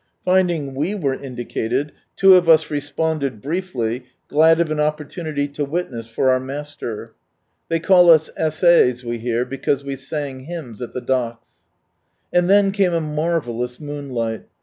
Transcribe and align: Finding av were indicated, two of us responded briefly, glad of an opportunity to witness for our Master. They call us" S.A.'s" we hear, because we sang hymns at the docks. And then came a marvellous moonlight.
Finding 0.25 0.69
av 0.69 1.03
were 1.03 1.13
indicated, 1.13 1.91
two 2.15 2.33
of 2.33 2.49
us 2.49 2.71
responded 2.71 3.39
briefly, 3.39 4.05
glad 4.29 4.59
of 4.59 4.71
an 4.71 4.79
opportunity 4.79 5.47
to 5.49 5.63
witness 5.63 6.07
for 6.07 6.31
our 6.31 6.39
Master. 6.39 7.13
They 7.69 7.79
call 7.79 8.09
us" 8.09 8.31
S.A.'s" 8.35 9.03
we 9.05 9.19
hear, 9.19 9.45
because 9.45 9.83
we 9.83 9.95
sang 9.95 10.45
hymns 10.45 10.81
at 10.81 10.93
the 10.93 11.01
docks. 11.01 11.65
And 12.33 12.49
then 12.49 12.71
came 12.71 12.93
a 12.95 12.99
marvellous 12.99 13.79
moonlight. 13.79 14.47